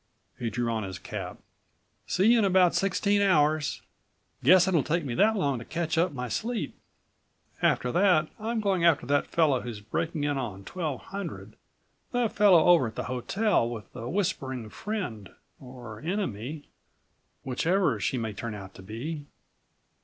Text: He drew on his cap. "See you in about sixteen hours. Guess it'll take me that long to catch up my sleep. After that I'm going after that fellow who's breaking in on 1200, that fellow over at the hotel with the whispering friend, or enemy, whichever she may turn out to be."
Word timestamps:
He 0.39 0.49
drew 0.49 0.71
on 0.71 0.81
his 0.81 0.97
cap. 0.97 1.37
"See 2.07 2.25
you 2.31 2.39
in 2.39 2.43
about 2.43 2.73
sixteen 2.73 3.21
hours. 3.21 3.83
Guess 4.43 4.67
it'll 4.67 4.81
take 4.81 5.05
me 5.05 5.13
that 5.13 5.35
long 5.35 5.59
to 5.59 5.63
catch 5.65 5.95
up 5.95 6.11
my 6.11 6.27
sleep. 6.27 6.75
After 7.61 7.91
that 7.91 8.27
I'm 8.39 8.61
going 8.61 8.83
after 8.83 9.05
that 9.05 9.27
fellow 9.27 9.61
who's 9.61 9.79
breaking 9.79 10.23
in 10.23 10.39
on 10.39 10.63
1200, 10.65 11.55
that 12.13 12.33
fellow 12.33 12.65
over 12.65 12.87
at 12.87 12.95
the 12.95 13.03
hotel 13.03 13.69
with 13.69 13.93
the 13.93 14.09
whispering 14.09 14.69
friend, 14.69 15.29
or 15.59 15.99
enemy, 15.99 16.67
whichever 17.43 17.99
she 17.99 18.17
may 18.17 18.33
turn 18.33 18.55
out 18.55 18.73
to 18.73 18.81
be." 18.81 19.27